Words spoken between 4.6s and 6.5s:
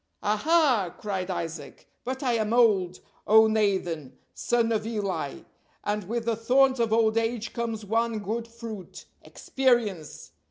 of Eli, and with the